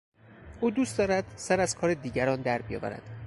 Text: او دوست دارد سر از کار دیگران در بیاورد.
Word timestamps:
او 0.61 0.71
دوست 0.71 0.97
دارد 0.97 1.25
سر 1.35 1.59
از 1.59 1.75
کار 1.75 1.93
دیگران 1.93 2.41
در 2.41 2.61
بیاورد. 2.61 3.01